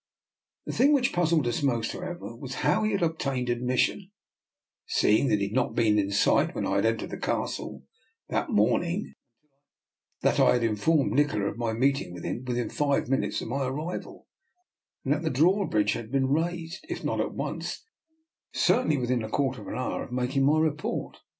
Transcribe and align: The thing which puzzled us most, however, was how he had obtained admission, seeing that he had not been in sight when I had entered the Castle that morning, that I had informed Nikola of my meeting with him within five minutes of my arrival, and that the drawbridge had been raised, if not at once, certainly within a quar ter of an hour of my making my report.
The 0.65 0.73
thing 0.73 0.93
which 0.95 1.13
puzzled 1.13 1.45
us 1.45 1.61
most, 1.61 1.91
however, 1.91 2.35
was 2.35 2.55
how 2.65 2.81
he 2.81 2.91
had 2.91 3.03
obtained 3.03 3.49
admission, 3.49 4.09
seeing 4.87 5.27
that 5.27 5.37
he 5.37 5.45
had 5.49 5.53
not 5.55 5.75
been 5.75 5.99
in 5.99 6.09
sight 6.09 6.55
when 6.55 6.65
I 6.65 6.77
had 6.77 6.87
entered 6.87 7.11
the 7.11 7.19
Castle 7.19 7.83
that 8.27 8.49
morning, 8.49 9.13
that 10.21 10.39
I 10.39 10.53
had 10.53 10.63
informed 10.63 11.11
Nikola 11.11 11.49
of 11.51 11.59
my 11.59 11.73
meeting 11.73 12.11
with 12.15 12.23
him 12.23 12.43
within 12.45 12.71
five 12.71 13.09
minutes 13.09 13.41
of 13.41 13.49
my 13.49 13.67
arrival, 13.67 14.27
and 15.05 15.13
that 15.13 15.21
the 15.21 15.29
drawbridge 15.29 15.93
had 15.93 16.11
been 16.11 16.29
raised, 16.33 16.83
if 16.89 17.03
not 17.03 17.21
at 17.21 17.35
once, 17.35 17.85
certainly 18.53 18.97
within 18.97 19.21
a 19.21 19.29
quar 19.29 19.53
ter 19.53 19.61
of 19.61 19.67
an 19.67 19.75
hour 19.77 20.03
of 20.03 20.11
my 20.11 20.23
making 20.23 20.45
my 20.47 20.57
report. 20.59 21.19